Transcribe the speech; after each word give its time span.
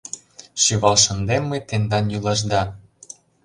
Шӱвал 0.61 0.95
шындем 1.03 1.43
мый 1.49 1.61
тендан 1.69 2.05
йӱлашда! 2.13 2.61